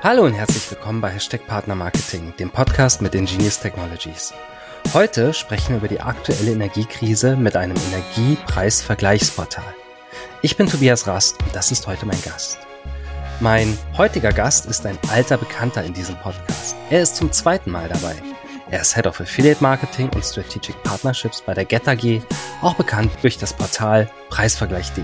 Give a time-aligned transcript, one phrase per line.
[0.00, 4.32] Hallo und herzlich willkommen bei Hashtag Partner Marketing, dem Podcast mit Ingenious Technologies.
[4.94, 9.74] Heute sprechen wir über die aktuelle Energiekrise mit einem Energiepreisvergleichsportal.
[10.40, 12.60] Ich bin Tobias Rast und das ist heute mein Gast.
[13.40, 16.76] Mein heutiger Gast ist ein alter Bekannter in diesem Podcast.
[16.90, 18.14] Er ist zum zweiten Mal dabei.
[18.70, 22.22] Er ist Head of Affiliate Marketing und Strategic Partnerships bei der Get AG,
[22.62, 25.02] auch bekannt durch das Portal preisvergleich.de.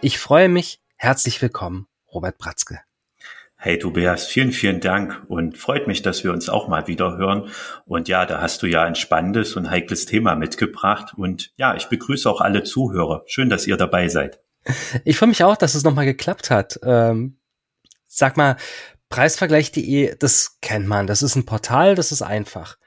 [0.00, 0.80] Ich freue mich.
[0.96, 2.85] Herzlich willkommen, Robert Bratzke.
[3.66, 7.50] Hey Tobias, vielen, vielen Dank und freut mich, dass wir uns auch mal wieder hören.
[7.84, 11.14] Und ja, da hast du ja ein spannendes und heikles Thema mitgebracht.
[11.16, 13.24] Und ja, ich begrüße auch alle Zuhörer.
[13.26, 14.38] Schön, dass ihr dabei seid.
[15.04, 16.78] Ich freue mich auch, dass es nochmal geklappt hat.
[16.84, 17.40] Ähm,
[18.06, 18.54] sag mal,
[19.08, 21.08] preisvergleich.de, das kennt man.
[21.08, 22.78] Das ist ein Portal, das ist einfach.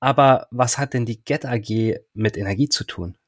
[0.00, 3.18] Aber was hat denn die Get AG mit Energie zu tun?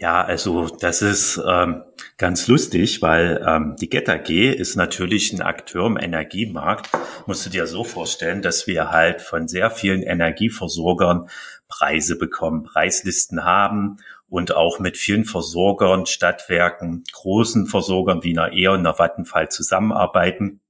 [0.00, 1.82] Ja, also das ist ähm,
[2.16, 6.88] ganz lustig, weil ähm, die Get AG ist natürlich ein Akteur im Energiemarkt.
[7.26, 11.28] Musst du dir so vorstellen, dass wir halt von sehr vielen Energieversorgern
[11.68, 13.98] Preise bekommen, Preislisten haben
[14.30, 20.62] und auch mit vielen Versorgern, Stadtwerken, großen Versorgern wie einer EON, einer Vattenfall zusammenarbeiten.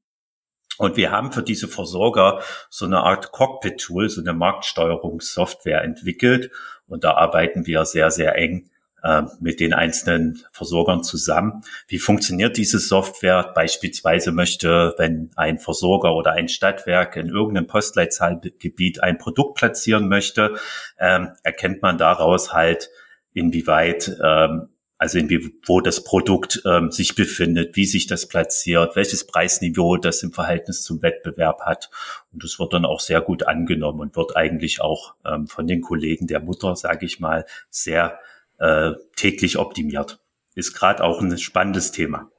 [0.77, 6.51] Und wir haben für diese Versorger so eine Art Cockpit-Tool, so eine Marktsteuerungssoftware entwickelt.
[6.89, 8.71] Und da arbeiten wir sehr, sehr eng
[9.03, 11.63] äh, mit den einzelnen Versorgern zusammen.
[11.89, 13.53] Wie funktioniert diese Software?
[13.55, 20.57] Beispielsweise möchte, wenn ein Versorger oder ein Stadtwerk in irgendeinem Postleitzahlgebiet ein Produkt platzieren möchte,
[20.99, 22.91] ähm, erkennt man daraus halt,
[23.33, 24.69] inwieweit ähm,
[25.01, 25.31] also in
[25.65, 30.83] wo das Produkt ähm, sich befindet, wie sich das platziert, welches Preisniveau das im Verhältnis
[30.83, 31.89] zum Wettbewerb hat.
[32.35, 35.81] Und das wird dann auch sehr gut angenommen und wird eigentlich auch ähm, von den
[35.81, 38.19] Kollegen der Mutter, sage ich mal, sehr
[38.61, 40.21] äh, täglich optimiert.
[40.55, 42.31] Ist gerade auch ein spannendes Thema.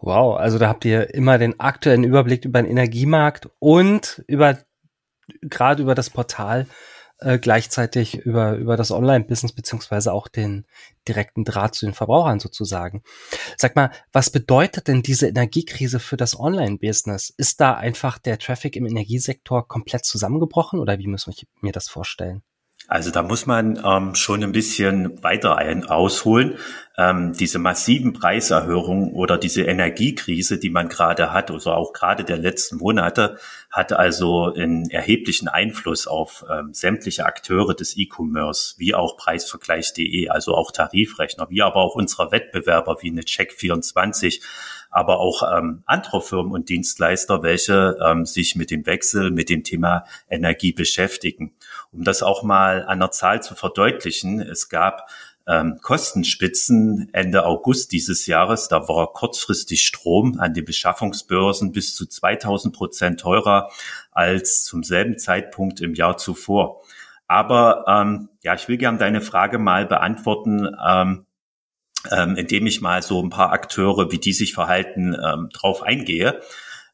[0.00, 4.58] Wow, also da habt ihr immer den aktuellen Überblick über den Energiemarkt und über
[5.40, 6.66] gerade über das Portal
[7.18, 10.66] äh, gleichzeitig über über das Online-Business beziehungsweise auch den
[11.08, 13.02] direkten Draht zu den Verbrauchern sozusagen.
[13.56, 17.32] Sag mal, was bedeutet denn diese Energiekrise für das Online-Business?
[17.34, 21.88] Ist da einfach der Traffic im Energiesektor komplett zusammengebrochen oder wie muss ich mir das
[21.88, 22.42] vorstellen?
[22.86, 26.58] Also da muss man ähm, schon ein bisschen weiter ein, ausholen.
[26.96, 32.36] Ähm, diese massiven Preiserhöhungen oder diese Energiekrise, die man gerade hat, also auch gerade der
[32.36, 33.38] letzten Monate,
[33.70, 40.54] hat also einen erheblichen Einfluss auf ähm, sämtliche Akteure des E-Commerce, wie auch Preisvergleich.de, also
[40.54, 44.40] auch Tarifrechner, wie aber auch unsere Wettbewerber wie eine Check24,
[44.94, 49.64] aber auch ähm, andere Firmen und Dienstleister, welche ähm, sich mit dem Wechsel, mit dem
[49.64, 51.52] Thema Energie beschäftigen.
[51.90, 55.08] Um das auch mal an der Zahl zu verdeutlichen, es gab
[55.48, 58.68] ähm, Kostenspitzen Ende August dieses Jahres.
[58.68, 63.70] Da war kurzfristig Strom an den Beschaffungsbörsen bis zu 2000 Prozent teurer
[64.12, 66.82] als zum selben Zeitpunkt im Jahr zuvor.
[67.26, 71.23] Aber ähm, ja, ich will gerne deine Frage mal beantworten, ähm,
[72.10, 76.40] ähm, indem ich mal so ein paar Akteure, wie die sich verhalten, ähm, drauf eingehe.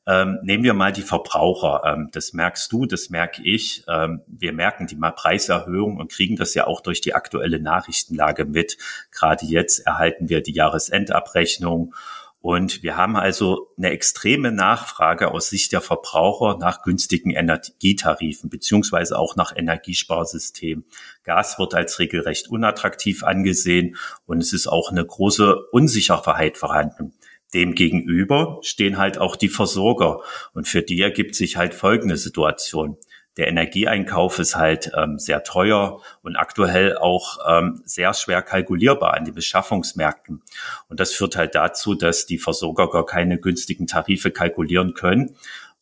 [0.07, 1.83] Ähm, nehmen wir mal die Verbraucher.
[1.85, 3.85] Ähm, das merkst du, das merke ich.
[3.87, 8.45] Ähm, wir merken die mal Preiserhöhung und kriegen das ja auch durch die aktuelle Nachrichtenlage
[8.45, 8.79] mit.
[9.13, 11.95] Gerade jetzt erhalten wir die Jahresendabrechnung.
[12.43, 19.19] Und wir haben also eine extreme Nachfrage aus Sicht der Verbraucher nach günstigen Energietarifen beziehungsweise
[19.19, 20.87] auch nach Energiesparsystemen.
[21.23, 27.13] Gas wird als regelrecht unattraktiv angesehen und es ist auch eine große Unsicherheit vorhanden.
[27.53, 30.21] Demgegenüber stehen halt auch die Versorger.
[30.55, 32.97] Und für die ergibt sich halt folgende Situation.
[33.41, 39.25] Der Energieeinkauf ist halt ähm, sehr teuer und aktuell auch ähm, sehr schwer kalkulierbar an
[39.25, 40.43] den Beschaffungsmärkten.
[40.89, 45.37] Und das führt halt dazu, dass die Versorger gar keine günstigen Tarife kalkulieren können.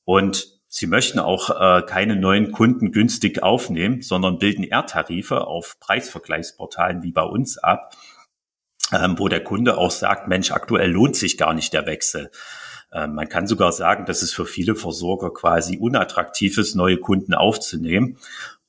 [0.05, 5.81] Und sie möchten auch äh, keine neuen Kunden günstig aufnehmen, sondern bilden eher Tarife auf
[5.81, 7.93] Preisvergleichsportalen wie bei uns ab
[8.93, 12.31] ähm, wo der Kunde auch sagt, Mensch, aktuell lohnt sich gar nicht der Wechsel.
[12.93, 17.35] Ähm, man kann sogar sagen, dass es für viele Versorger quasi unattraktiv ist, neue Kunden
[17.35, 18.19] aufzunehmen.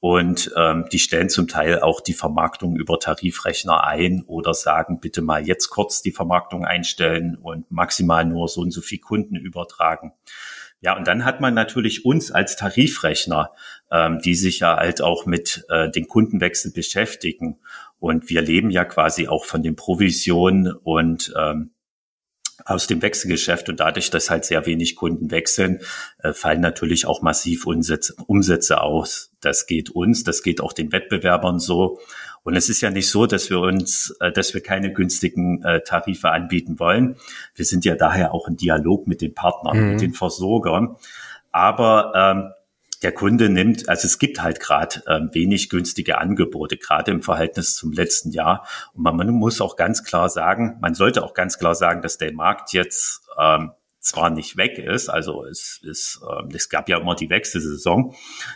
[0.02, 5.22] Und ähm, die stellen zum Teil auch die Vermarktung über Tarifrechner ein oder sagen, bitte
[5.22, 10.14] mal jetzt kurz die Vermarktung einstellen und maximal nur so und so viel Kunden übertragen.
[10.82, 13.52] Ja, und dann hat man natürlich uns als Tarifrechner,
[13.92, 17.60] ähm, die sich ja halt auch mit äh, den Kundenwechsel beschäftigen.
[18.00, 21.72] Und wir leben ja quasi auch von den Provisionen und ähm,
[22.70, 25.80] aus dem Wechselgeschäft und dadurch, dass halt sehr wenig Kunden wechseln,
[26.20, 29.32] äh, fallen natürlich auch massiv Umsätze, aus.
[29.42, 32.00] Das geht uns, das geht auch den Wettbewerbern so.
[32.44, 35.82] Und es ist ja nicht so, dass wir uns, äh, dass wir keine günstigen äh,
[35.82, 37.18] Tarife anbieten wollen.
[37.56, 39.92] Wir sind ja daher auch im Dialog mit den Partnern, mhm.
[39.92, 40.96] mit den Versorgern.
[41.52, 42.52] Aber ähm,
[43.02, 47.76] der Kunde nimmt, also es gibt halt gerade ähm, wenig günstige Angebote, gerade im Verhältnis
[47.76, 48.68] zum letzten Jahr.
[48.94, 52.18] Und man, man, muss auch ganz klar sagen, man sollte auch ganz klar sagen, dass
[52.18, 57.00] der Markt jetzt ähm, zwar nicht weg ist, also es, es, äh, es gab ja
[57.00, 58.16] immer die Wechselsaison,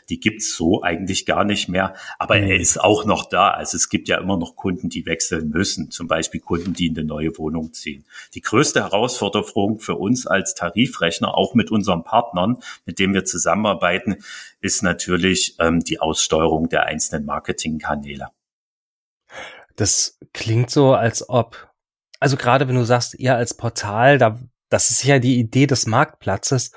[0.10, 2.48] die gibt's so eigentlich gar nicht mehr, aber mhm.
[2.48, 3.50] er ist auch noch da.
[3.50, 6.98] Also es gibt ja immer noch Kunden, die wechseln müssen, zum Beispiel Kunden, die in
[6.98, 8.06] eine neue Wohnung ziehen.
[8.34, 14.18] Die größte Herausforderung für uns als Tarifrechner, auch mit unseren Partnern, mit denen wir zusammenarbeiten,
[14.62, 18.30] ist natürlich ähm, die Aussteuerung der einzelnen Marketingkanäle.
[19.76, 21.74] Das klingt so, als ob
[22.24, 24.40] also gerade wenn du sagst, ihr als Portal, da
[24.74, 26.72] das ist ja die Idee des Marktplatzes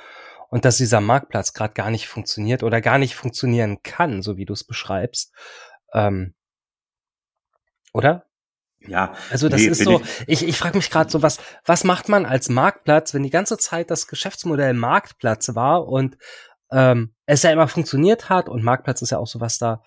[0.50, 4.44] und dass dieser Marktplatz gerade gar nicht funktioniert oder gar nicht funktionieren kann, so wie
[4.44, 5.32] du es beschreibst.
[5.94, 6.34] Ähm,
[7.94, 8.26] oder?
[8.80, 9.14] Ja.
[9.30, 12.10] Also das nee, ist so, ich, ich, ich frage mich gerade so, was, was macht
[12.10, 16.18] man als Marktplatz, wenn die ganze Zeit das Geschäftsmodell Marktplatz war und
[16.70, 19.82] ähm, es ja immer funktioniert hat und Marktplatz ist ja auch so was da,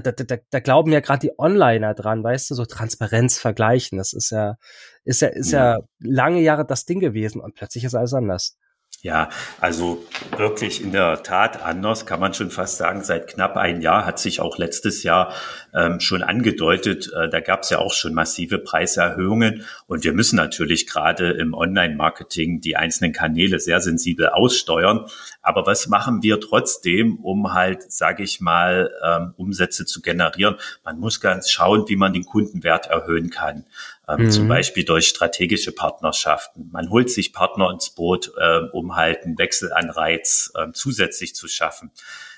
[0.00, 3.98] da, da, da, da glauben ja gerade die Onliner dran, weißt du, so Transparenz vergleichen.
[3.98, 4.56] Das ist ja,
[5.04, 5.74] ist ja, ist ja.
[5.74, 8.56] ja lange Jahre das Ding gewesen und plötzlich ist alles anders.
[9.04, 10.06] Ja, also
[10.36, 13.02] wirklich in der Tat anders, kann man schon fast sagen.
[13.02, 15.34] Seit knapp ein Jahr hat sich auch letztes Jahr
[15.74, 17.10] ähm, schon angedeutet.
[17.12, 19.64] Äh, da gab es ja auch schon massive Preiserhöhungen.
[19.88, 25.06] Und wir müssen natürlich gerade im Online-Marketing die einzelnen Kanäle sehr sensibel aussteuern.
[25.42, 30.58] Aber was machen wir trotzdem, um halt, sage ich mal, ähm, Umsätze zu generieren?
[30.84, 33.64] Man muss ganz schauen, wie man den Kundenwert erhöhen kann
[34.08, 34.30] ähm, mhm.
[34.30, 36.68] zum Beispiel durch strategische Partnerschaften.
[36.72, 41.90] Man holt sich Partner ins Boot, äh, um halt einen Wechselanreiz äh, zusätzlich zu schaffen.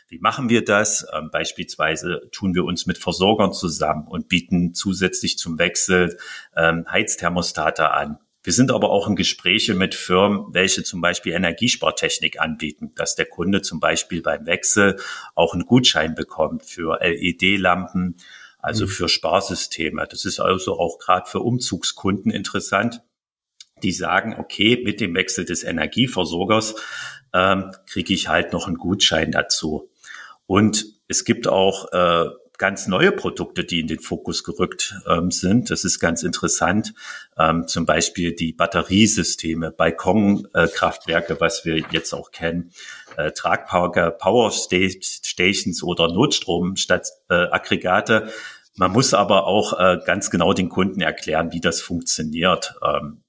[0.09, 1.07] Wie machen wir das?
[1.13, 6.19] Ähm, beispielsweise tun wir uns mit Versorgern zusammen und bieten zusätzlich zum Wechsel
[6.57, 8.19] ähm, Heizthermostate an.
[8.45, 13.25] Wir sind aber auch in Gespräche mit Firmen, welche zum Beispiel Energiespartechnik anbieten, dass der
[13.25, 15.01] Kunde zum Beispiel beim Wechsel
[15.35, 18.19] auch einen Gutschein bekommt für LED-Lampen
[18.65, 18.89] also mhm.
[18.89, 20.07] für Sparsysteme.
[20.11, 23.03] Das ist also auch gerade für Umzugskunden interessant,
[23.83, 26.75] die sagen, okay, mit dem Wechsel des Energieversorgers
[27.35, 29.91] ähm, kriege ich halt noch einen Gutschein dazu.
[30.47, 35.71] Und es gibt auch äh, ganz neue Produkte, die in den Fokus gerückt ähm, sind.
[35.71, 36.95] Das ist ganz interessant.
[37.37, 42.71] Ähm, zum Beispiel die Batteriesysteme, Balkonkraftwerke, äh, was wir jetzt auch kennen,
[43.19, 47.35] äh, tragbare Power Stations oder Notstromstadt äh,
[48.77, 52.75] Man muss aber auch äh, ganz genau den Kunden erklären, wie das funktioniert.
[52.83, 53.23] Ähm,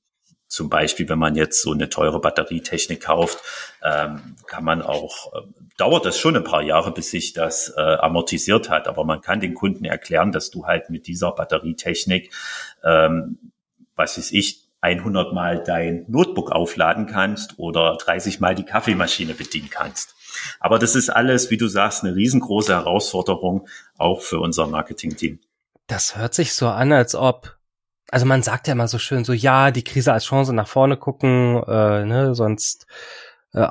[0.47, 3.39] zum Beispiel, wenn man jetzt so eine teure Batterietechnik kauft,
[3.83, 5.41] ähm, kann man auch, äh,
[5.77, 8.87] dauert das schon ein paar Jahre, bis sich das äh, amortisiert hat.
[8.87, 12.33] Aber man kann den Kunden erklären, dass du halt mit dieser Batterietechnik,
[12.83, 13.51] ähm,
[13.95, 19.69] was weiß ich, 100 Mal dein Notebook aufladen kannst oder 30 Mal die Kaffeemaschine bedienen
[19.69, 20.15] kannst.
[20.59, 23.67] Aber das ist alles, wie du sagst, eine riesengroße Herausforderung
[23.97, 25.39] auch für unser Marketing-Team.
[25.87, 27.55] Das hört sich so an, als ob
[28.11, 30.95] also man sagt ja immer so schön, so ja, die Krise als Chance nach vorne
[30.95, 32.85] gucken, äh, ne, sonst
[33.53, 33.67] äh,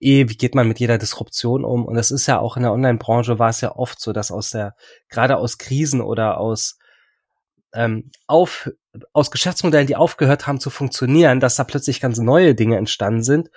[0.00, 1.84] eh, wie geht man mit jeder Disruption um?
[1.84, 4.50] Und es ist ja auch in der Online-Branche war es ja oft so, dass aus
[4.50, 4.74] der,
[5.08, 6.78] gerade aus Krisen oder aus
[7.72, 8.70] ähm, auf,
[9.12, 13.50] aus Geschäftsmodellen, die aufgehört haben zu funktionieren, dass da plötzlich ganz neue Dinge entstanden sind.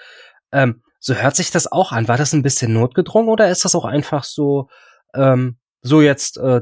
[0.51, 2.07] Ähm, so hört sich das auch an.
[2.07, 4.69] War das ein bisschen notgedrungen oder ist das auch einfach so,
[5.13, 6.61] ähm, so jetzt äh,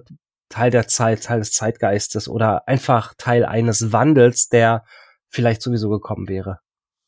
[0.50, 4.84] Teil der Zeit, Teil des Zeitgeistes oder einfach Teil eines Wandels, der
[5.30, 6.60] vielleicht sowieso gekommen wäre?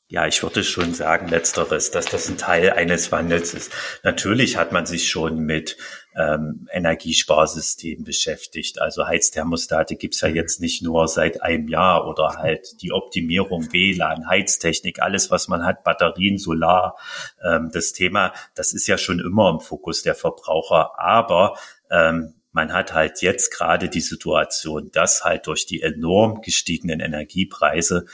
[0.08, 3.72] Ja, ich würde schon sagen, letzteres, dass das ein Teil eines Wandels ist.
[4.04, 5.78] Natürlich hat man sich schon mit
[6.16, 8.80] ähm, Energiesparsystemen beschäftigt.
[8.80, 14.28] Also Heizthermostate gibt's ja jetzt nicht nur seit einem Jahr oder halt die Optimierung WLAN,
[14.28, 16.98] Heiztechnik, alles, was man hat, Batterien, Solar.
[17.44, 21.00] Ähm, das Thema, das ist ja schon immer im Fokus der Verbraucher.
[21.00, 21.58] Aber
[21.90, 28.06] ähm, man hat halt jetzt gerade die Situation, dass halt durch die enorm gestiegenen Energiepreise,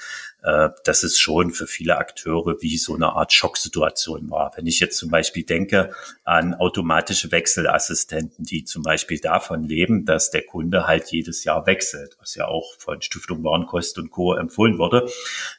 [0.42, 4.54] äh, dass es schon für viele Akteure wie so eine Art Schocksituation war.
[4.56, 5.94] Wenn ich jetzt zum Beispiel denke
[6.24, 12.16] an automatische Wechselassistenten, die zum Beispiel davon leben, dass der Kunde halt jedes Jahr wechselt,
[12.20, 14.36] was ja auch von Stiftung Warenkost und Co.
[14.36, 15.10] empfohlen wurde,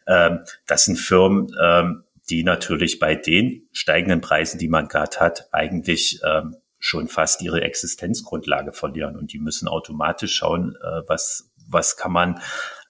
[0.06, 5.49] ähm, das sind Firmen, ähm, die natürlich bei den steigenden Preisen, die man gerade hat,
[5.52, 11.96] eigentlich ähm, schon fast ihre Existenzgrundlage verlieren und die müssen automatisch schauen, äh, was, was
[11.96, 12.40] kann man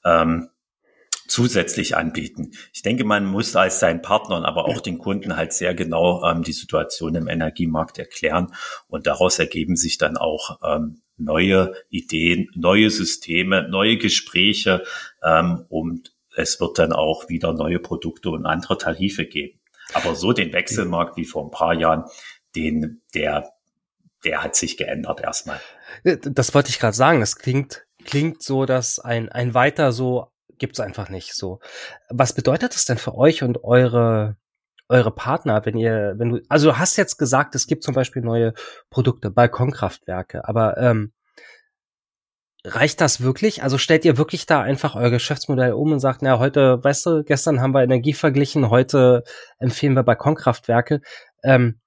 [0.04, 0.48] ähm,
[1.26, 2.52] zusätzlich anbieten.
[2.72, 6.42] Ich denke, man muss als seinen Partnern, aber auch den Kunden halt sehr genau ähm,
[6.42, 8.54] die Situation im Energiemarkt erklären
[8.88, 14.84] und daraus ergeben sich dann auch ähm, neue Ideen, neue Systeme, neue Gespräche
[15.22, 19.58] ähm, und es wird dann auch wieder neue Produkte und andere Tarife geben.
[19.94, 22.04] Aber so den Wechselmarkt wie vor ein paar Jahren,
[22.54, 23.52] den der
[24.24, 25.60] der hat sich geändert erstmal.
[26.04, 27.20] Das wollte ich gerade sagen.
[27.20, 31.60] Das klingt klingt so, dass ein ein weiter so gibt's einfach nicht so.
[32.08, 34.36] Was bedeutet das denn für euch und eure
[34.90, 38.22] eure Partner, wenn ihr, wenn du, also du hast jetzt gesagt, es gibt zum Beispiel
[38.22, 38.54] neue
[38.90, 41.12] Produkte, Balkonkraftwerke, aber ähm,
[42.64, 43.62] reicht das wirklich?
[43.62, 47.24] Also stellt ihr wirklich da einfach euer Geschäftsmodell um und sagt, na, heute, weißt du,
[47.24, 49.22] gestern haben wir Energie verglichen, heute
[49.60, 51.00] empfehlen wir Balkonkraftwerke.
[51.44, 51.80] Ähm,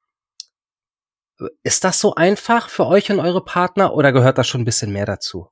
[1.64, 4.92] ist das so einfach für euch und eure Partner oder gehört da schon ein bisschen
[4.92, 5.48] mehr dazu?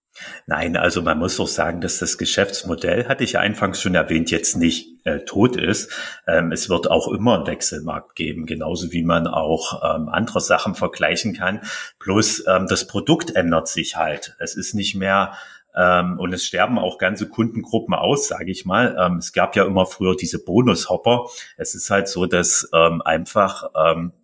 [0.46, 4.30] Nein, also man muss doch sagen, dass das Geschäftsmodell, hatte ich ja anfangs schon erwähnt,
[4.30, 5.92] jetzt nicht äh, tot ist.
[6.28, 10.76] Ähm, es wird auch immer einen Wechselmarkt geben, genauso wie man auch ähm, andere Sachen
[10.76, 11.62] vergleichen kann.
[11.98, 14.36] Plus ähm, das Produkt ändert sich halt.
[14.40, 15.34] Es ist nicht mehr
[15.76, 18.96] ähm, und es sterben auch ganze Kundengruppen aus, sage ich mal.
[19.00, 21.28] Ähm, es gab ja immer früher diese Bonushopper.
[21.58, 23.70] Es ist halt so, dass ähm, einfach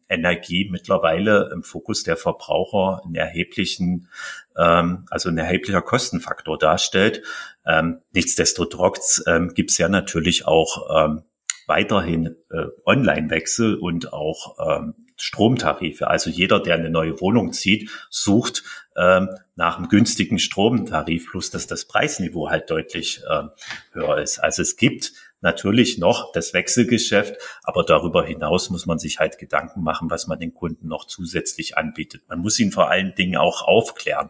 [0.09, 4.09] Energie mittlerweile im Fokus der Verbraucher einen erheblichen,
[4.57, 7.23] ähm, also ein erheblicher Kostenfaktor darstellt.
[7.65, 11.23] Ähm, nichtsdestotrotz ähm, gibt es ja natürlich auch ähm,
[11.67, 16.07] weiterhin äh, Online-Wechsel und auch ähm, Stromtarife.
[16.07, 18.63] Also jeder, der eine neue Wohnung zieht, sucht
[18.95, 23.49] ähm, nach einem günstigen Stromtarif, plus dass das Preisniveau halt deutlich ähm,
[23.91, 24.39] höher ist.
[24.39, 29.83] Also es gibt natürlich noch das Wechselgeschäft, aber darüber hinaus muss man sich halt Gedanken
[29.83, 32.23] machen, was man den Kunden noch zusätzlich anbietet.
[32.27, 34.29] Man muss ihn vor allen Dingen auch aufklären,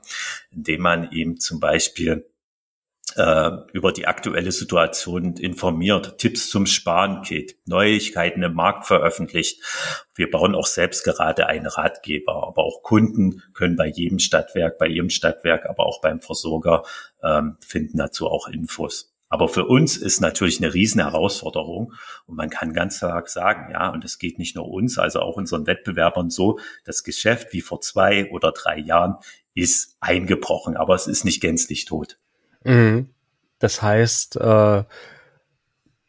[0.51, 2.25] indem man ihm zum Beispiel
[3.15, 9.61] äh, über die aktuelle Situation informiert, Tipps zum Sparen geht, Neuigkeiten im Markt veröffentlicht.
[10.13, 14.87] Wir bauen auch selbst gerade einen Ratgeber, aber auch Kunden können bei jedem Stadtwerk, bei
[14.87, 16.83] ihrem Stadtwerk, aber auch beim Versorger
[17.23, 19.16] ähm, finden dazu auch Infos.
[19.29, 21.93] Aber für uns ist natürlich eine riesen Herausforderung
[22.25, 25.35] und man kann ganz stark sagen, ja, und es geht nicht nur uns, also auch
[25.35, 29.15] unseren Wettbewerbern so, das Geschäft wie vor zwei oder drei Jahren
[29.53, 32.19] ist eingebrochen, aber es ist nicht gänzlich tot.
[32.63, 33.09] Mhm.
[33.59, 34.83] Das heißt, äh,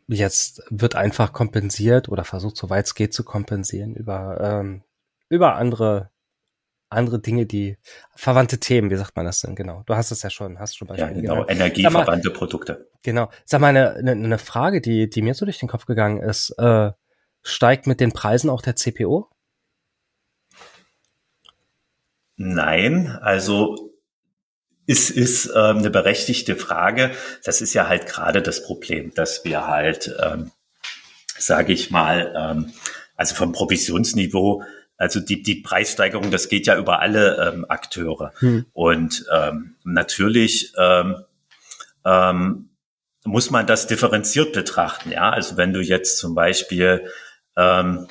[0.06, 4.82] jetzt wird einfach kompensiert oder versucht, soweit es geht, zu kompensieren über, ähm,
[5.28, 6.10] über andere,
[6.90, 7.76] andere Dinge, die
[8.14, 9.82] verwandte Themen, wie sagt man das denn genau?
[9.86, 11.14] Du hast es ja schon, hast schon Beispiele.
[11.14, 11.50] Ja, genau, genannt.
[11.50, 12.90] energieverwandte Produkte.
[13.02, 13.30] Genau.
[13.44, 16.50] Sag mal, eine, eine, eine Frage, die, die mir so durch den Kopf gegangen ist,
[16.58, 16.90] äh,
[17.42, 19.28] steigt mit den Preisen auch der CPO?
[22.36, 23.92] Nein, also
[24.86, 27.10] ist, ist ähm, eine berechtigte Frage.
[27.44, 30.52] Das ist ja halt gerade das Problem, dass wir halt, ähm,
[31.36, 32.72] sage ich mal, ähm,
[33.16, 34.62] also vom Provisionsniveau,
[34.98, 38.32] also die, die Preissteigerung, das geht ja über alle ähm, Akteure.
[38.40, 38.66] Hm.
[38.72, 41.24] Und ähm, natürlich ähm,
[42.04, 42.70] ähm,
[43.24, 45.12] muss man das differenziert betrachten.
[45.12, 47.06] Ja, also wenn du jetzt zum Beispiel
[47.56, 48.08] ähm,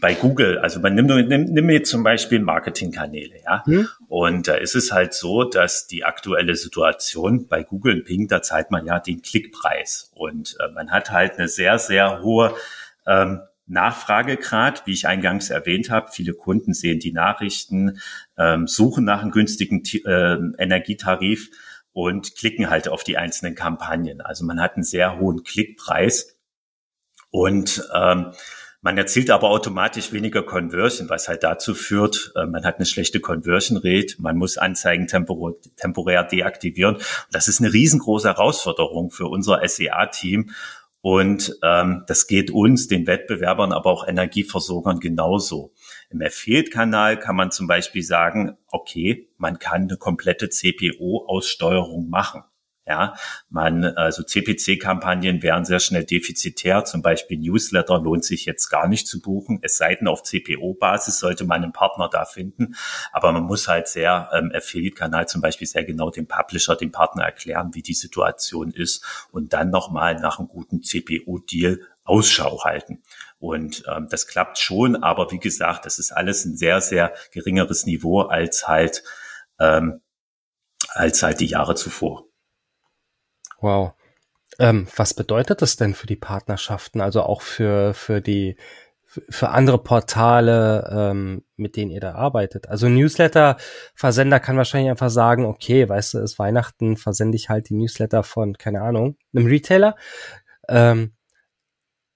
[0.00, 3.64] bei Google, also man nimmt, nimm, nimm mir zum Beispiel Marketingkanäle, ja.
[3.64, 3.88] Hm.
[4.08, 8.42] Und da ist es halt so, dass die aktuelle Situation bei Google und Ping, da
[8.42, 10.10] zahlt man ja den Klickpreis.
[10.14, 12.54] Und äh, man hat halt eine sehr, sehr hohe
[13.06, 16.10] ähm, Nachfragegrad, wie ich eingangs erwähnt habe.
[16.12, 18.00] Viele Kunden sehen die Nachrichten,
[18.38, 21.50] ähm, suchen nach einem günstigen äh, Energietarif
[21.92, 24.20] und klicken halt auf die einzelnen Kampagnen.
[24.20, 26.38] Also man hat einen sehr hohen Klickpreis.
[27.30, 28.32] Und ähm,
[28.86, 33.18] man erzielt aber automatisch weniger Conversion, was halt dazu führt, äh, man hat eine schlechte
[33.18, 36.98] Conversion Rate, man muss Anzeigen temporär deaktivieren.
[37.32, 40.50] Das ist eine riesengroße Herausforderung für unser SEA-Team.
[41.08, 45.72] Und ähm, das geht uns, den Wettbewerbern, aber auch Energieversorgern genauso.
[46.10, 52.42] Im Affiliate-Kanal kann man zum Beispiel sagen, okay, man kann eine komplette CPO-Aussteuerung machen.
[52.88, 53.16] Ja,
[53.48, 56.84] man, also CPC-Kampagnen wären sehr schnell defizitär.
[56.84, 59.58] Zum Beispiel Newsletter lohnt sich jetzt gar nicht zu buchen.
[59.62, 62.76] Es sei denn, auf CPO-Basis sollte man einen Partner da finden.
[63.10, 67.24] Aber man muss halt sehr ähm, Affiliate-Kanal zum Beispiel sehr genau dem Publisher, dem Partner
[67.24, 73.02] erklären, wie die Situation ist und dann nochmal nach einem guten CPO-Deal Ausschau halten.
[73.40, 77.84] Und ähm, das klappt schon, aber wie gesagt, das ist alles ein sehr, sehr geringeres
[77.84, 79.02] Niveau als halt,
[79.58, 80.02] ähm,
[80.90, 82.28] als halt die Jahre zuvor.
[83.60, 83.92] Wow.
[84.58, 88.56] Ähm, was bedeutet das denn für die Partnerschaften, also auch für, für die
[89.28, 92.68] für andere Portale, ähm, mit denen ihr da arbeitet.
[92.68, 97.74] Also Newsletter-Versender kann wahrscheinlich einfach sagen, okay, weißt du, ist Weihnachten, versende ich halt die
[97.74, 99.96] Newsletter von, keine Ahnung, einem Retailer.
[100.68, 101.14] Ähm,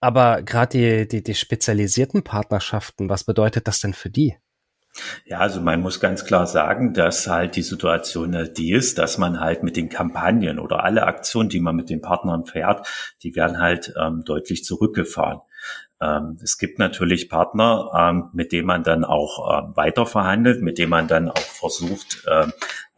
[0.00, 4.36] aber gerade die, die, die spezialisierten Partnerschaften, was bedeutet das denn für die?
[5.24, 9.40] Ja, also man muss ganz klar sagen, dass halt die Situation die ist, dass man
[9.40, 12.86] halt mit den Kampagnen oder alle Aktionen, die man mit den Partnern fährt,
[13.22, 15.40] die werden halt ähm, deutlich zurückgefahren.
[16.00, 20.78] Ähm, es gibt natürlich Partner, ähm, mit denen man dann auch äh, weiter verhandelt, mit
[20.78, 22.24] denen man dann auch versucht,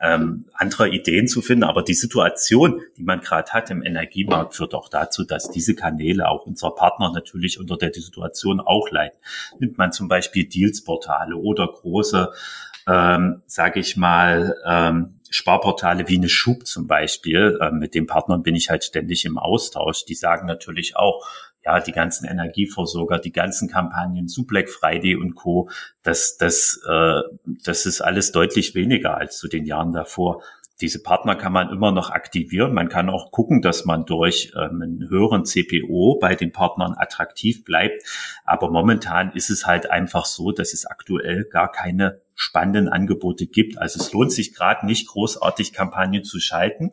[0.03, 1.65] ähm, andere Ideen zu finden.
[1.65, 6.29] Aber die Situation, die man gerade hat im Energiemarkt, führt auch dazu, dass diese Kanäle
[6.29, 9.17] auch unserer Partner natürlich unter der Situation auch leiden.
[9.61, 12.31] Nimmt man zum Beispiel Deals-Portale oder große,
[12.89, 18.43] ähm, sage ich mal, ähm, Sparportale wie eine Schub zum Beispiel, äh, mit den Partnern
[18.43, 20.05] bin ich halt ständig im Austausch.
[20.05, 21.27] Die sagen natürlich auch,
[21.65, 25.71] ja, die ganzen Energieversorger, die ganzen Kampagnen zu Black Friday und Co.,
[26.03, 27.21] das, das, äh,
[27.65, 30.43] das ist alles deutlich weniger als zu den Jahren davor.
[30.81, 32.75] Diese Partner kann man immer noch aktivieren.
[32.75, 37.65] Man kann auch gucken, dass man durch ähm, einen höheren CPO bei den Partnern attraktiv
[37.65, 38.03] bleibt.
[38.45, 43.79] Aber momentan ist es halt einfach so, dass es aktuell gar keine spannenden Angebote gibt.
[43.79, 46.93] Also es lohnt sich gerade nicht großartig Kampagnen zu schalten.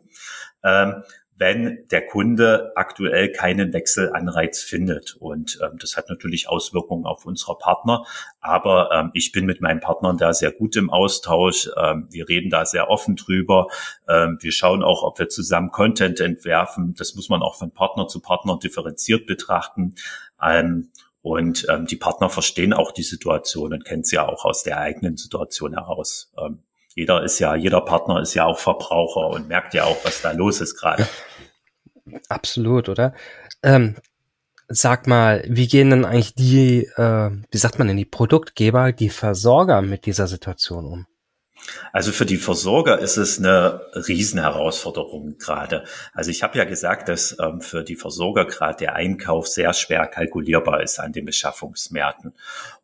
[0.62, 1.02] Ähm,
[1.40, 5.16] wenn der Kunde aktuell keinen Wechselanreiz findet.
[5.18, 8.04] Und ähm, das hat natürlich Auswirkungen auf unsere Partner.
[8.40, 11.70] Aber ähm, ich bin mit meinen Partnern da sehr gut im Austausch.
[11.78, 13.68] Ähm, wir reden da sehr offen drüber.
[14.06, 16.94] Ähm, wir schauen auch, ob wir zusammen Content entwerfen.
[16.98, 19.94] Das muss man auch von Partner zu Partner differenziert betrachten.
[20.42, 20.90] Ähm,
[21.22, 24.78] und ähm, die Partner verstehen auch die Situation und kennen sie ja auch aus der
[24.78, 26.32] eigenen Situation heraus.
[26.38, 26.62] Ähm,
[26.94, 30.32] jeder ist ja, jeder Partner ist ja auch Verbraucher und merkt ja auch, was da
[30.32, 31.06] los ist gerade.
[32.28, 33.14] Absolut, oder?
[33.62, 33.96] Ähm,
[34.68, 39.10] sag mal, wie gehen denn eigentlich die, äh, wie sagt man denn, die Produktgeber, die
[39.10, 41.06] Versorger mit dieser Situation um?
[41.92, 45.84] Also für die Versorger ist es eine Riesenherausforderung gerade.
[46.12, 50.06] Also ich habe ja gesagt, dass ähm, für die Versorger gerade der Einkauf sehr schwer
[50.06, 52.34] kalkulierbar ist an den Beschaffungsmärkten.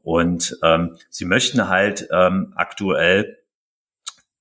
[0.02, 3.38] Und ähm, sie möchten halt ähm, aktuell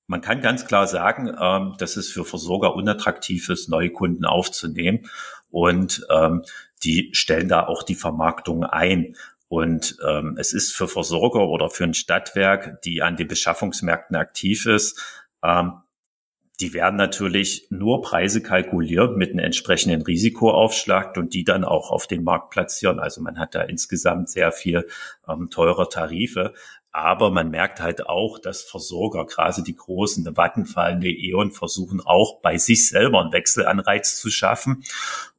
[0.08, 5.10] man kann ganz klar sagen, ähm, dass es für Versorger unattraktiv ist, neue Kunden aufzunehmen.
[5.50, 6.44] Und ähm,
[6.84, 9.16] die stellen da auch die Vermarktung ein.
[9.48, 14.66] Und ähm, es ist für Versorger oder für ein Stadtwerk, die an den Beschaffungsmärkten aktiv
[14.66, 15.74] ist, ähm,
[16.60, 22.08] die werden natürlich nur Preise kalkulieren mit einem entsprechenden Risikoaufschlag und die dann auch auf
[22.08, 23.00] den Markt platzieren.
[23.00, 24.88] Also man hat da insgesamt sehr viel
[25.28, 26.54] ähm, teure Tarife.
[26.98, 32.00] Aber man merkt halt auch, dass Versorger, gerade die großen, der Vattenfall, der E.ON, versuchen
[32.00, 34.86] auch bei sich selber einen Wechselanreiz zu schaffen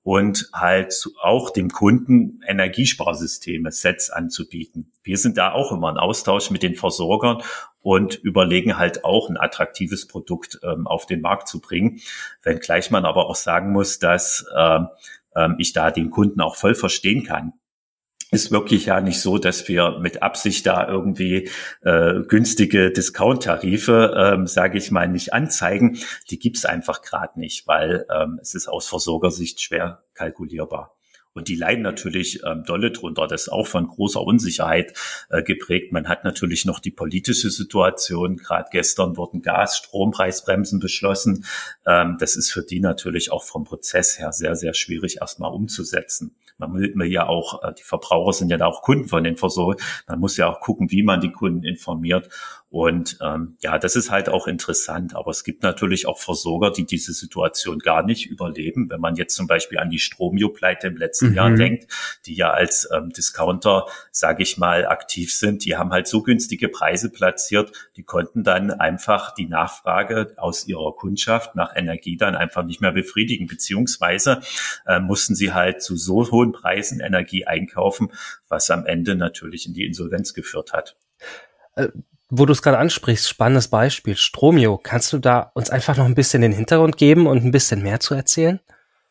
[0.02, 0.92] und halt
[1.22, 4.92] auch dem Kunden Energiesparsysteme, Sets anzubieten.
[5.02, 7.42] Wir sind da auch immer in Austausch mit den Versorgern
[7.80, 12.00] und überlegen halt auch ein attraktives Produkt ähm, auf den Markt zu bringen.
[12.42, 14.80] Wenngleich man aber auch sagen muss, dass äh,
[15.34, 17.54] äh, ich da den Kunden auch voll verstehen kann
[18.30, 21.48] ist wirklich ja nicht so, dass wir mit Absicht da irgendwie
[21.82, 25.98] äh, günstige Discount-Tarife, ähm, sage ich mal, nicht anzeigen.
[26.30, 30.95] Die gibt's einfach gerade nicht, weil ähm, es ist aus Versorgersicht schwer kalkulierbar.
[31.36, 33.26] Und die leiden natürlich ähm, dolle drunter.
[33.26, 34.94] Das ist auch von großer Unsicherheit
[35.28, 35.92] äh, geprägt.
[35.92, 38.38] Man hat natürlich noch die politische Situation.
[38.38, 41.44] Gerade gestern wurden Gas-, Strompreisbremsen beschlossen.
[41.86, 46.34] Ähm, das ist für die natürlich auch vom Prozess her sehr, sehr schwierig erstmal umzusetzen.
[46.58, 49.84] Man will ja auch, äh, die Verbraucher sind ja da auch Kunden von den Versorgern.
[50.08, 52.30] Man muss ja auch gucken, wie man die Kunden informiert.
[52.68, 55.14] Und ähm, ja, das ist halt auch interessant.
[55.14, 58.90] Aber es gibt natürlich auch Versorger, die diese Situation gar nicht überleben.
[58.90, 61.34] Wenn man jetzt zum Beispiel an die Stromio-Pleite im letzten mhm.
[61.34, 61.86] Jahr denkt,
[62.26, 66.68] die ja als ähm, Discounter, sage ich mal, aktiv sind, die haben halt so günstige
[66.68, 72.64] Preise platziert, die konnten dann einfach die Nachfrage aus ihrer Kundschaft nach Energie dann einfach
[72.64, 74.40] nicht mehr befriedigen, beziehungsweise
[74.86, 78.12] äh, mussten sie halt zu so hohen Preisen Energie einkaufen,
[78.48, 80.96] was am Ende natürlich in die Insolvenz geführt hat.
[82.30, 84.78] Äh, wo du es gerade ansprichst, spannendes Beispiel, Stromio.
[84.82, 88.00] Kannst du da uns einfach noch ein bisschen den Hintergrund geben und ein bisschen mehr
[88.00, 88.60] zu erzählen?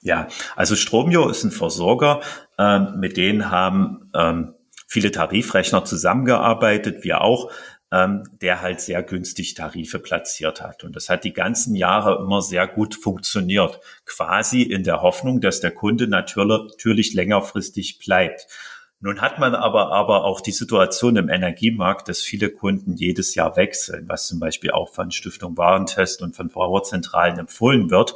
[0.01, 2.21] Ja, also Stromio ist ein Versorger,
[2.59, 4.53] ähm, mit denen haben ähm,
[4.87, 7.51] viele Tarifrechner zusammengearbeitet, wir auch,
[7.91, 10.83] ähm, der halt sehr günstig Tarife platziert hat.
[10.83, 15.59] Und das hat die ganzen Jahre immer sehr gut funktioniert, quasi in der Hoffnung, dass
[15.59, 18.47] der Kunde natürlich, natürlich längerfristig bleibt.
[19.05, 23.55] Nun hat man aber, aber auch die Situation im Energiemarkt, dass viele Kunden jedes Jahr
[23.55, 28.15] wechseln, was zum Beispiel auch von Stiftung Warentest und von Verbraucherzentralen empfohlen wird,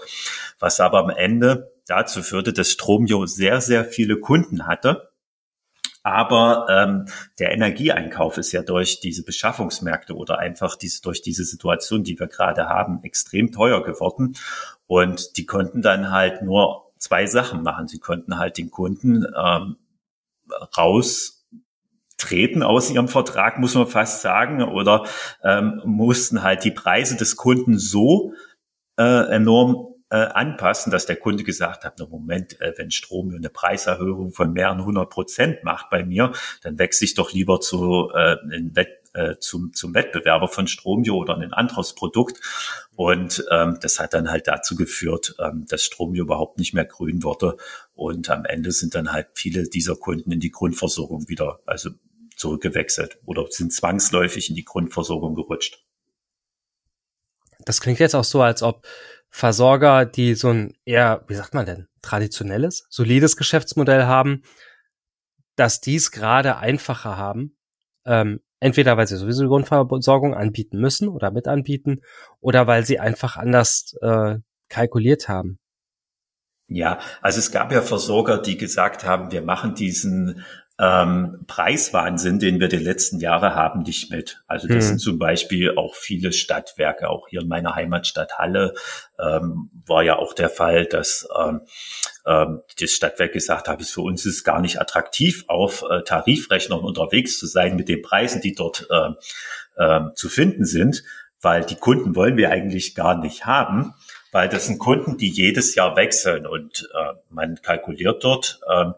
[0.57, 5.11] was aber am Ende dazu führte, dass Stromio sehr, sehr viele Kunden hatte.
[6.01, 7.05] Aber ähm,
[7.37, 12.25] der Energieeinkauf ist ja durch diese Beschaffungsmärkte oder einfach diese, durch diese Situation, die wir
[12.25, 14.35] gerade haben, extrem teuer geworden.
[14.87, 17.87] Und die konnten dann halt nur zwei Sachen machen.
[17.87, 19.75] Sie konnten halt den Kunden ähm,
[20.77, 25.05] raustreten aus ihrem Vertrag, muss man fast sagen, oder
[25.43, 28.33] ähm, mussten halt die Preise des Kunden so
[28.97, 33.49] äh, enorm äh, anpassen, dass der Kunde gesagt hat, no Moment, äh, wenn Strom eine
[33.49, 36.33] Preiserhöhung von mehreren hundert Prozent macht bei mir,
[36.63, 38.35] dann wechsle ich doch lieber zu äh,
[39.13, 42.39] äh, zum, zum Wettbewerber von Stromio oder ein anderes Produkt.
[42.95, 47.23] Und ähm, das hat dann halt dazu geführt, ähm, dass Stromio überhaupt nicht mehr grün
[47.23, 47.57] wurde.
[47.93, 51.91] Und am Ende sind dann halt viele dieser Kunden in die Grundversorgung wieder, also
[52.35, 55.83] zurückgewechselt oder sind zwangsläufig in die Grundversorgung gerutscht.
[57.65, 58.85] Das klingt jetzt auch so, als ob
[59.29, 64.43] Versorger, die so ein eher, wie sagt man denn, traditionelles, solides Geschäftsmodell haben,
[65.55, 67.57] dass dies gerade einfacher haben,
[68.05, 72.01] ähm, entweder weil sie sowieso die Grundversorgung anbieten müssen oder mit anbieten,
[72.39, 74.37] oder weil sie einfach anders äh,
[74.69, 75.59] kalkuliert haben.
[76.67, 80.45] Ja, also es gab ja Versorger, die gesagt haben, wir machen diesen
[80.79, 84.41] ähm, Preiswahnsinn, den wir die letzten Jahre haben, nicht mit.
[84.47, 84.81] Also das hm.
[84.81, 88.73] sind zum Beispiel auch viele Stadtwerke, auch hier in meiner Heimatstadt Halle
[89.19, 91.61] ähm, war ja auch der Fall, dass ähm,
[92.25, 96.79] ähm, das Stadtwerk gesagt hat, es für uns ist gar nicht attraktiv, auf äh, Tarifrechnern
[96.79, 99.09] unterwegs zu sein mit den Preisen, die dort äh,
[99.75, 101.03] äh, zu finden sind,
[101.41, 103.93] weil die Kunden wollen wir eigentlich gar nicht haben
[104.31, 108.91] weil das sind Kunden, die jedes Jahr wechseln und äh, man kalkuliert dort äh,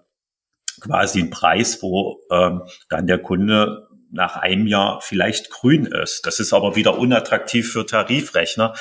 [0.82, 6.26] quasi ein Preis, wo ähm, dann der Kunde nach einem Jahr vielleicht grün ist.
[6.26, 8.74] Das ist aber wieder unattraktiv für Tarifrechner.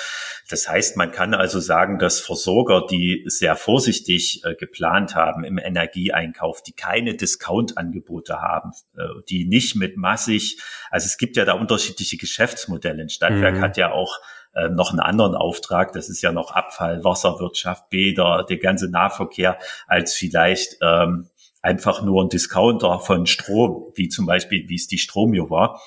[0.49, 5.59] Das heißt, man kann also sagen, dass Versorger, die sehr vorsichtig äh, geplant haben im
[5.59, 10.61] Energieeinkauf, die keine Discount-Angebote haben, äh, die nicht mit massig,
[10.91, 13.03] also es gibt ja da unterschiedliche Geschäftsmodelle.
[13.03, 13.61] Ein Stadtwerk mhm.
[13.61, 14.19] hat ja auch
[14.53, 15.93] äh, noch einen anderen Auftrag.
[15.93, 21.30] Das ist ja noch Abfall, Wasserwirtschaft, Bäder, der ganze Nahverkehr, als vielleicht ähm,
[21.63, 25.81] einfach nur ein Discounter von Strom, wie zum Beispiel, wie es die Stromio war.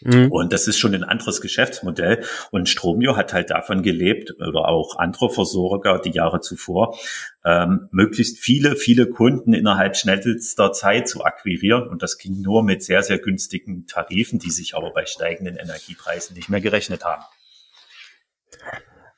[0.00, 0.30] Mhm.
[0.30, 2.24] Und das ist schon ein anderes Geschäftsmodell.
[2.50, 6.96] Und Stromio hat halt davon gelebt, oder auch andere Versorger die Jahre zuvor,
[7.44, 11.88] ähm, möglichst viele, viele Kunden innerhalb schnellster Zeit zu akquirieren.
[11.88, 16.36] Und das ging nur mit sehr, sehr günstigen Tarifen, die sich aber bei steigenden Energiepreisen
[16.36, 17.24] nicht mehr gerechnet haben.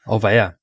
[0.07, 0.57] Oh, weia.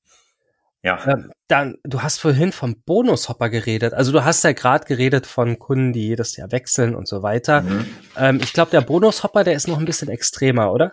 [0.82, 1.06] Ja.
[1.06, 3.94] Ähm, dann, du hast vorhin vom Bonushopper geredet.
[3.94, 7.62] Also du hast ja gerade geredet von Kunden, die jedes Jahr wechseln und so weiter.
[7.62, 7.86] Mhm.
[8.16, 10.92] Ähm, ich glaube, der Bonushopper, der ist noch ein bisschen extremer, oder?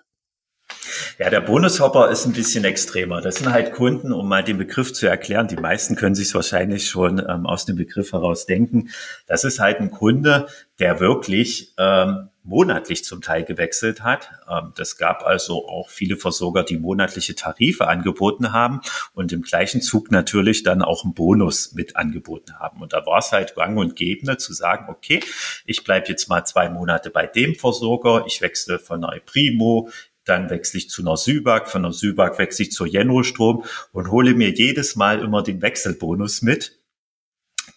[1.18, 3.22] Ja, der Bonushopper ist ein bisschen extremer.
[3.22, 5.48] Das sind halt Kunden, um mal den Begriff zu erklären.
[5.48, 8.90] Die meisten können sich wahrscheinlich schon ähm, aus dem Begriff heraus denken.
[9.28, 10.48] Das ist halt ein Kunde,
[10.80, 14.30] der wirklich ähm, monatlich zum Teil gewechselt hat.
[14.50, 18.82] Ähm, das gab also auch viele Versorger, die monatliche Tarife angeboten haben
[19.14, 22.82] und im gleichen Zug natürlich dann auch einen Bonus mit angeboten haben.
[22.82, 25.22] Und da war es halt gang und gäbe zu sagen, okay,
[25.66, 29.90] ich bleibe jetzt mal zwei Monate bei dem Versorger, ich wechsle von einer Primo,
[30.26, 34.34] dann wechsle ich zu einer Sübag, von einer Sübag wechsle ich zur Jenrostrom und hole
[34.34, 36.80] mir jedes Mal immer den Wechselbonus mit,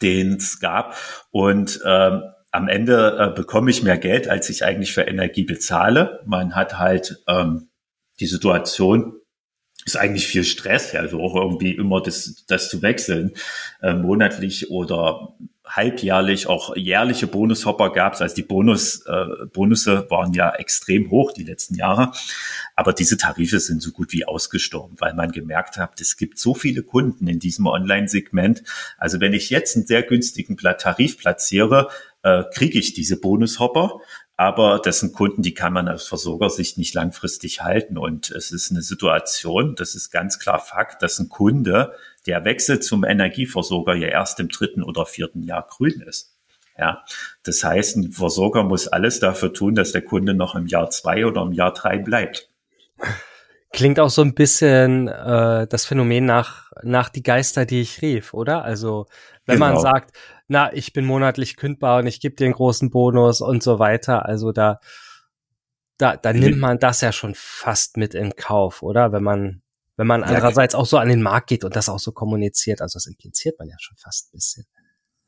[0.03, 0.97] den es gab.
[1.31, 6.21] Und ähm, am Ende äh, bekomme ich mehr Geld, als ich eigentlich für Energie bezahle.
[6.27, 7.69] Man hat halt ähm,
[8.21, 9.18] die Situation,
[9.89, 13.33] ist eigentlich viel Stress, also auch irgendwie immer das, das zu wechseln,
[13.83, 15.35] äh, monatlich oder
[15.67, 18.23] halbjährlich, auch jährliche Bonushopper gab es.
[18.23, 22.13] Also die Bonus, äh, Bonusse waren ja extrem hoch die letzten Jahre.
[22.75, 26.55] Aber diese Tarife sind so gut wie ausgestorben, weil man gemerkt hat, es gibt so
[26.55, 28.63] viele Kunden in diesem Online-Segment.
[28.97, 31.89] Also wenn ich jetzt einen sehr günstigen Tarif platziere,
[32.23, 34.01] äh, kriege ich diese Bonushopper.
[34.41, 37.99] Aber das sind Kunden, die kann man aus Versorgersicht nicht langfristig halten.
[37.99, 41.93] Und es ist eine Situation, das ist ganz klar Fakt, dass ein Kunde,
[42.25, 46.37] der Wechsel zum Energieversorger ja erst im dritten oder vierten Jahr grün ist.
[46.79, 47.03] Ja,
[47.43, 51.27] das heißt, ein Versorger muss alles dafür tun, dass der Kunde noch im Jahr zwei
[51.27, 52.49] oder im Jahr drei bleibt.
[53.73, 58.35] Klingt auch so ein bisschen äh, das Phänomen nach nach die Geister, die ich rief,
[58.35, 58.63] oder?
[58.63, 59.07] Also
[59.47, 59.73] wenn genau.
[59.73, 60.17] man sagt,
[60.49, 64.25] na, ich bin monatlich kündbar und ich gebe dir einen großen Bonus und so weiter.
[64.27, 64.81] Also da,
[65.99, 66.41] da, da mhm.
[66.41, 69.13] nimmt man das ja schon fast mit in Kauf, oder?
[69.13, 69.63] Wenn man,
[69.97, 72.81] wenn man andererseits auch so an den Markt geht und das auch so kommuniziert.
[72.81, 74.65] Also das impliziert man ja schon fast ein bisschen.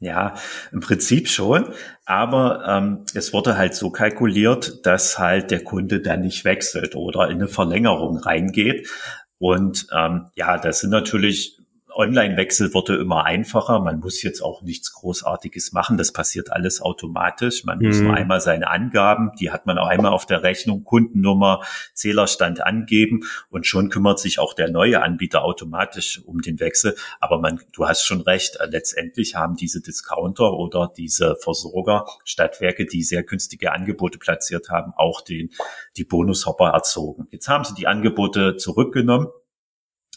[0.03, 0.35] Ja,
[0.73, 1.75] im Prinzip schon,
[2.07, 7.29] aber ähm, es wurde halt so kalkuliert, dass halt der Kunde dann nicht wechselt oder
[7.29, 8.89] in eine Verlängerung reingeht.
[9.37, 11.60] Und ähm, ja, das sind natürlich
[12.01, 13.79] Online-Wechsel wurde immer einfacher.
[13.81, 15.99] Man muss jetzt auch nichts Großartiges machen.
[15.99, 17.65] Das passiert alles automatisch.
[17.65, 17.87] Man mhm.
[17.87, 22.63] muss nur einmal seine Angaben, die hat man auch einmal auf der Rechnung, Kundennummer, Zählerstand
[22.63, 26.97] angeben und schon kümmert sich auch der neue Anbieter automatisch um den Wechsel.
[27.21, 32.87] Aber man, du hast schon recht, äh, letztendlich haben diese Discounter oder diese Versorger, Stadtwerke,
[32.87, 35.51] die sehr günstige Angebote platziert haben, auch den,
[35.99, 37.29] die Bonushopper erzogen.
[37.31, 39.29] Jetzt haben sie die Angebote zurückgenommen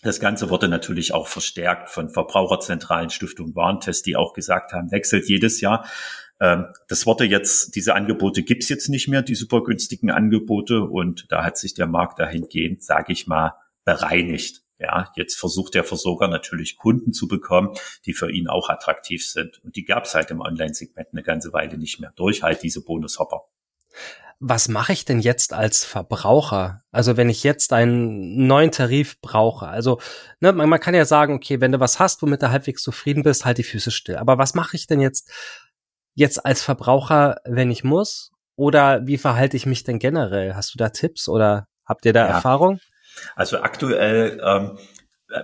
[0.03, 5.27] das Ganze wurde natürlich auch verstärkt von Verbraucherzentralen, Stiftung Warentest, die auch gesagt haben, wechselt
[5.27, 5.87] jedes Jahr.
[6.39, 10.81] Ähm, das wurde jetzt, diese Angebote gibt's jetzt nicht mehr, die super günstigen Angebote.
[10.81, 13.53] Und da hat sich der Markt dahingehend, sage ich mal,
[13.85, 14.61] bereinigt.
[14.79, 17.73] Ja, jetzt versucht der Versorger natürlich Kunden zu bekommen,
[18.05, 19.63] die für ihn auch attraktiv sind.
[19.63, 23.45] Und die gab's halt im Online-Segment eine ganze Weile nicht mehr durch, halt diese Bonushopper
[24.45, 26.81] was mache ich denn jetzt als Verbraucher?
[26.91, 30.01] Also wenn ich jetzt einen neuen Tarif brauche, also
[30.41, 33.23] ne, man, man, kann ja sagen, okay, wenn du was hast, womit du halbwegs zufrieden
[33.23, 34.17] bist, halt die Füße still.
[34.17, 35.31] Aber was mache ich denn jetzt
[36.13, 38.31] jetzt als Verbraucher, wenn ich muss?
[38.57, 40.55] Oder wie verhalte ich mich denn generell?
[40.55, 42.35] Hast du da Tipps oder habt ihr da ja.
[42.35, 42.79] Erfahrung?
[43.35, 44.77] Also aktuell ähm,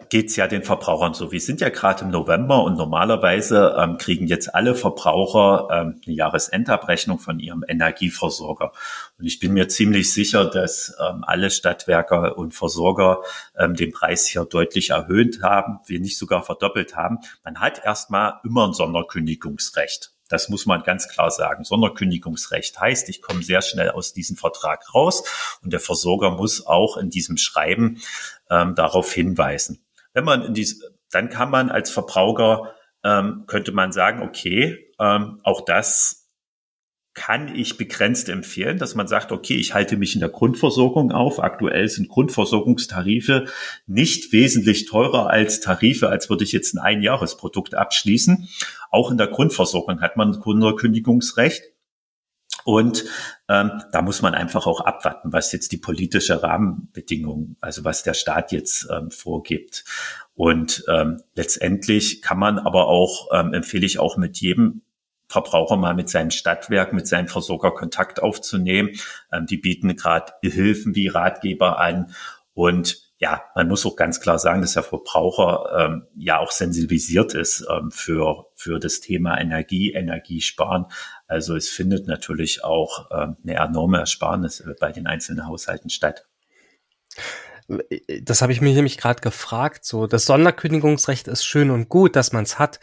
[0.09, 1.31] geht's ja den Verbrauchern so.
[1.31, 6.15] Wir sind ja gerade im November und normalerweise ähm, kriegen jetzt alle Verbraucher ähm, eine
[6.15, 8.71] Jahresendabrechnung von ihrem Energieversorger.
[9.17, 13.21] Und ich bin mir ziemlich sicher, dass ähm, alle Stadtwerke und Versorger
[13.57, 17.19] ähm, den Preis hier deutlich erhöht haben, wir nicht sogar verdoppelt haben.
[17.43, 20.11] Man hat erstmal immer ein Sonderkündigungsrecht.
[20.29, 21.65] Das muss man ganz klar sagen.
[21.65, 25.23] Sonderkündigungsrecht heißt, ich komme sehr schnell aus diesem Vertrag raus
[25.61, 28.01] und der Versorger muss auch in diesem Schreiben
[28.49, 29.83] ähm, darauf hinweisen.
[30.13, 35.39] Wenn man in dies, dann kann man als Verbraucher ähm, könnte man sagen, okay, ähm,
[35.43, 36.18] auch das
[37.19, 41.43] kann ich begrenzt empfehlen, dass man sagt, okay, ich halte mich in der Grundversorgung auf.
[41.43, 43.43] Aktuell sind Grundversorgungstarife
[43.87, 48.47] nicht wesentlich teurer als Tarife, als würde ich jetzt ein Einjahresprodukt abschließen.
[48.89, 51.61] Auch in der Grundversorgung hat man Kundenkündigungsrecht.
[52.63, 53.03] Und
[53.49, 58.13] ähm, da muss man einfach auch abwarten, was jetzt die politische Rahmenbedingung, also was der
[58.13, 59.83] Staat jetzt ähm, vorgibt.
[60.35, 64.83] Und ähm, letztendlich kann man aber auch, ähm, empfehle ich auch mit jedem
[65.29, 68.89] Verbraucher mal mit seinem Stadtwerk, mit seinem Versorger Kontakt aufzunehmen.
[69.31, 72.13] Ähm, die bieten gerade Hilfen wie Ratgeber an.
[72.53, 77.33] Und ja, man muss auch ganz klar sagen, dass der Verbraucher ähm, ja auch sensibilisiert
[77.35, 80.85] ist ähm, für, für das Thema Energie, Energiesparen.
[81.27, 86.25] Also es findet natürlich auch ähm, eine enorme Ersparnis bei den einzelnen Haushalten statt.
[88.23, 89.85] Das habe ich mir nämlich gerade gefragt.
[89.85, 92.79] So, das Sonderkündigungsrecht ist schön und gut, dass man es hat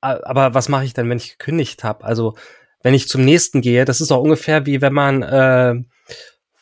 [0.00, 2.04] aber was mache ich denn, wenn ich gekündigt habe?
[2.04, 2.34] Also
[2.82, 5.74] wenn ich zum nächsten gehe, das ist auch ungefähr wie wenn man äh,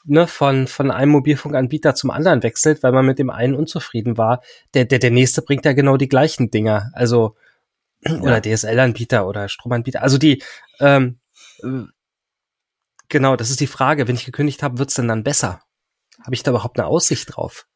[0.07, 4.41] ne, von, von einem Mobilfunkanbieter zum anderen wechselt, weil man mit dem einen unzufrieden war.
[4.75, 6.91] Der, der, der nächste bringt ja genau die gleichen Dinger.
[6.95, 7.37] Also,
[8.01, 8.21] ja.
[8.21, 10.03] oder DSL-Anbieter oder Stromanbieter.
[10.03, 10.43] Also die,
[10.81, 11.19] ähm,
[11.63, 11.83] äh,
[13.09, 14.09] genau, das ist die Frage.
[14.09, 15.61] Wenn ich gekündigt habe, wird's denn dann besser?
[16.25, 17.67] Habe ich da überhaupt eine Aussicht drauf?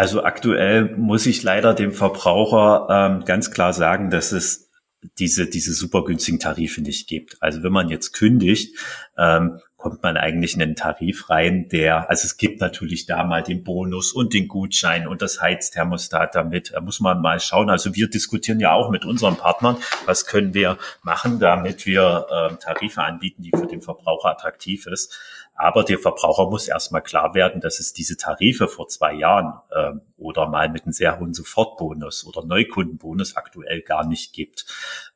[0.00, 4.70] Also aktuell muss ich leider dem Verbraucher ähm, ganz klar sagen, dass es
[5.18, 7.36] diese, diese super günstigen Tarife nicht gibt.
[7.42, 8.78] Also wenn man jetzt kündigt,
[9.18, 13.42] ähm, kommt man eigentlich in einen Tarif rein, der, also es gibt natürlich da mal
[13.42, 16.72] den Bonus und den Gutschein und das Heizthermostat damit.
[16.72, 17.68] Da muss man mal schauen.
[17.68, 22.58] Also wir diskutieren ja auch mit unseren Partnern, was können wir machen, damit wir ähm,
[22.58, 25.18] Tarife anbieten, die für den Verbraucher attraktiv ist.
[25.60, 29.92] Aber der Verbraucher muss erstmal klar werden, dass es diese Tarife vor zwei Jahren äh,
[30.16, 34.64] oder mal mit einem sehr hohen Sofortbonus oder Neukundenbonus aktuell gar nicht gibt.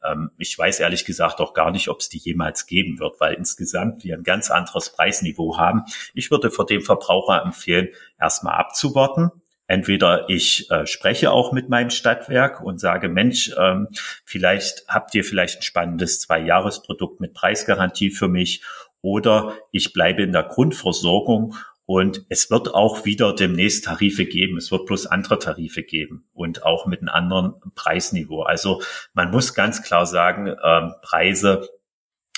[0.04, 3.32] Ähm, ich weiß ehrlich gesagt auch gar nicht, ob es die jemals geben wird, weil
[3.32, 5.84] insgesamt wir ein ganz anderes Preisniveau haben.
[6.12, 7.88] Ich würde für den Verbraucher empfehlen,
[8.20, 9.30] erstmal abzuwarten,
[9.66, 13.88] Entweder ich äh, spreche auch mit meinem Stadtwerk und sage, Mensch, ähm,
[14.24, 18.62] vielleicht habt ihr vielleicht ein spannendes Zwei-Jahres-Produkt mit Preisgarantie für mich
[19.04, 24.56] oder ich bleibe in der Grundversorgung und es wird auch wieder demnächst Tarife geben.
[24.56, 28.42] Es wird bloß andere Tarife geben und auch mit einem anderen Preisniveau.
[28.42, 28.80] Also
[29.12, 31.68] man muss ganz klar sagen, äh, Preise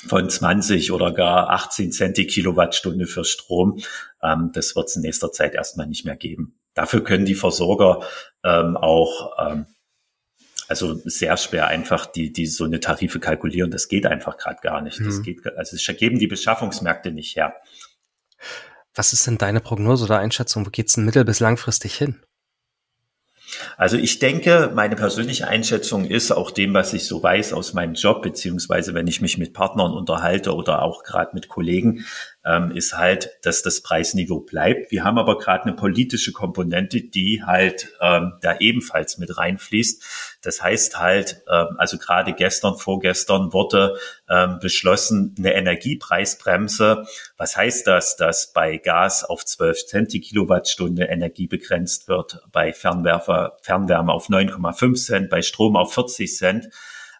[0.09, 3.81] von 20 oder gar 18 Cent die Kilowattstunde für Strom,
[4.21, 6.59] ähm, das wird es in nächster Zeit erstmal nicht mehr geben.
[6.75, 8.03] Dafür können die Versorger
[8.45, 9.67] ähm, auch ähm,
[10.69, 13.71] also sehr schwer einfach die, die so eine Tarife kalkulieren.
[13.71, 15.01] Das geht einfach gerade gar nicht.
[15.01, 15.23] Das mhm.
[15.23, 17.55] geht, also es geben die Beschaffungsmärkte nicht her.
[18.95, 20.67] Was ist denn deine Prognose oder Einschätzung?
[20.67, 22.21] Wo geht's denn mittel- bis langfristig hin?
[23.77, 27.95] Also ich denke, meine persönliche Einschätzung ist auch dem, was ich so weiß aus meinem
[27.95, 32.05] Job, beziehungsweise wenn ich mich mit Partnern unterhalte oder auch gerade mit Kollegen,
[32.45, 34.91] ähm, ist halt, dass das Preisniveau bleibt.
[34.91, 40.36] Wir haben aber gerade eine politische Komponente, die halt ähm, da ebenfalls mit reinfließt.
[40.47, 43.99] Das heißt halt, ähm, also gerade gestern, vorgestern wurde
[44.31, 47.05] ähm, beschlossen, eine Energiepreisbremse.
[47.37, 48.17] Was heißt das?
[48.17, 54.29] Dass bei Gas auf 12 Cent die Kilowattstunde Energie begrenzt wird, bei Fernwerfer, Fernwärme auf
[54.29, 56.69] 9,5 Cent, bei Strom auf 40 Cent.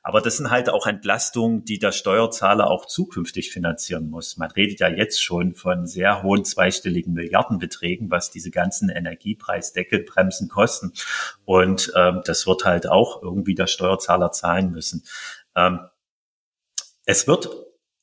[0.07, 4.37] Aber das sind halt auch Entlastungen, die der Steuerzahler auch zukünftig finanzieren muss.
[4.37, 10.93] Man redet ja jetzt schon von sehr hohen zweistelligen Milliardenbeträgen, was diese ganzen Energiepreisdeckelbremsen kosten.
[11.45, 15.03] Und ähm, das wird halt auch irgendwie der Steuerzahler zahlen müssen.
[15.57, 15.81] Ähm,
[17.05, 17.51] es wird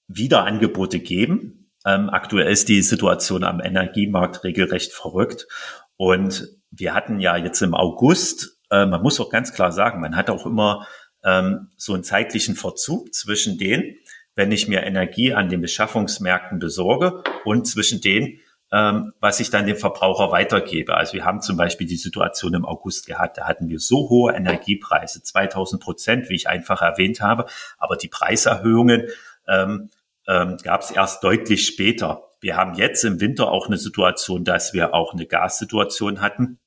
[0.09, 1.71] wieder Angebote geben.
[1.85, 5.47] Ähm, aktuell ist die Situation am Energiemarkt regelrecht verrückt.
[5.95, 10.17] Und wir hatten ja jetzt im August, äh, man muss auch ganz klar sagen, man
[10.17, 10.85] hat auch immer
[11.23, 13.97] ähm, so einen zeitlichen Verzug zwischen den,
[14.35, 18.39] wenn ich mir Energie an den Beschaffungsmärkten besorge und zwischen den,
[18.71, 20.95] ähm, was ich dann dem Verbraucher weitergebe.
[20.95, 24.33] Also wir haben zum Beispiel die Situation im August gehabt, da hatten wir so hohe
[24.33, 27.45] Energiepreise, 2000 Prozent, wie ich einfach erwähnt habe,
[27.77, 29.07] aber die Preiserhöhungen
[29.47, 29.89] ähm,
[30.27, 32.23] ähm, gab es erst deutlich später.
[32.39, 36.59] Wir haben jetzt im Winter auch eine Situation, dass wir auch eine Gassituation hatten,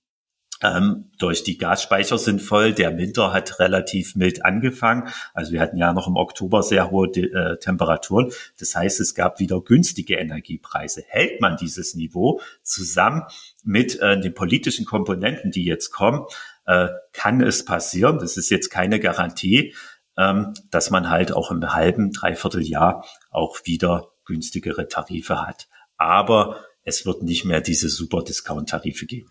[0.62, 2.72] ähm, durch die Gasspeicher sind voll.
[2.72, 5.08] Der Winter hat relativ mild angefangen.
[5.34, 8.32] Also wir hatten ja noch im Oktober sehr hohe äh, Temperaturen.
[8.58, 11.04] Das heißt, es gab wieder günstige Energiepreise.
[11.06, 13.22] Hält man dieses Niveau zusammen
[13.64, 16.24] mit äh, den politischen Komponenten, die jetzt kommen,
[16.66, 18.18] äh, kann es passieren.
[18.18, 19.74] Das ist jetzt keine Garantie,
[20.16, 25.68] ähm, dass man halt auch im halben, dreiviertel Jahr auch wieder günstigere Tarife hat.
[25.98, 29.30] Aber es wird nicht mehr diese super Discount-Tarife geben.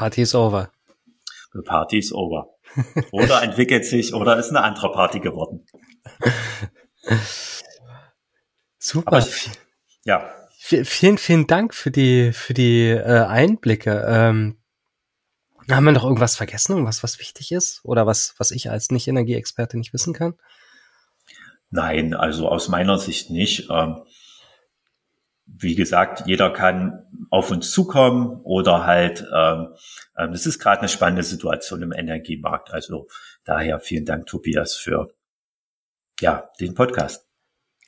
[0.00, 0.70] Party is over.
[1.52, 2.46] The party is over.
[3.12, 5.66] Oder entwickelt sich oder ist eine andere Party geworden.
[8.78, 9.18] Super.
[9.18, 9.50] Ich,
[10.04, 10.32] ja.
[10.56, 14.06] Vielen, vielen Dank für die, für die äh, Einblicke.
[14.08, 14.56] Ähm,
[15.70, 17.84] haben wir noch irgendwas vergessen, irgendwas, was wichtig ist?
[17.84, 20.32] Oder was, was ich als Nicht-Energieexperte nicht wissen kann?
[21.68, 23.68] Nein, also aus meiner Sicht nicht.
[23.70, 24.02] Ähm,
[25.60, 29.74] wie gesagt, jeder kann auf uns zukommen oder halt, ähm,
[30.16, 32.72] ähm, es ist gerade eine spannende Situation im Energiemarkt.
[32.72, 33.08] Also
[33.44, 35.12] daher vielen Dank, Tobias, für
[36.20, 37.26] ja, den Podcast.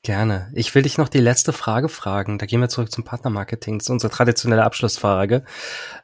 [0.03, 0.51] Gerne.
[0.55, 2.39] Ich will dich noch die letzte Frage fragen.
[2.39, 3.79] Da gehen wir zurück zum Partnermarketing.
[3.79, 5.45] Das ist unsere traditionelle Abschlussfrage.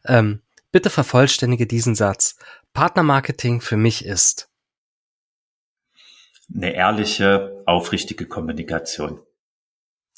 [0.04, 2.38] Ähm, bitte vervollständige diesen Satz.
[2.72, 4.48] Partnermarketing für mich ist
[6.54, 9.20] eine ehrliche, aufrichtige Kommunikation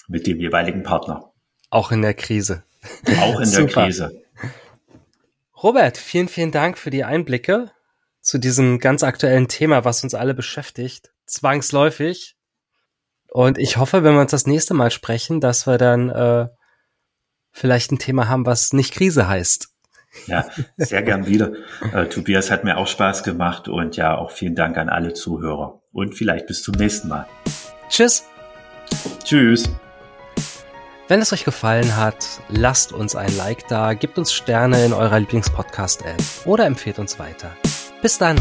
[0.09, 1.30] mit dem jeweiligen Partner.
[1.71, 2.65] Auch in der Krise.
[3.21, 4.23] Auch in der Krise.
[5.63, 7.71] Robert, vielen, vielen Dank für die Einblicke
[8.21, 11.13] zu diesem ganz aktuellen Thema, was uns alle beschäftigt.
[11.27, 12.37] Zwangsläufig.
[13.29, 16.49] Und ich hoffe, wenn wir uns das nächste Mal sprechen, dass wir dann äh,
[17.53, 19.69] vielleicht ein Thema haben, was nicht Krise heißt.
[20.27, 21.53] Ja, sehr gern wieder.
[21.93, 25.81] Äh, Tobias hat mir auch Spaß gemacht und ja, auch vielen Dank an alle Zuhörer.
[25.93, 27.27] Und vielleicht bis zum nächsten Mal.
[27.89, 28.25] Tschüss.
[29.25, 29.71] Tschüss.
[31.11, 35.19] Wenn es euch gefallen hat, lasst uns ein Like da, gebt uns Sterne in eurer
[35.19, 37.51] Lieblingspodcast-App oder empfehlt uns weiter.
[38.01, 38.41] Bis dann!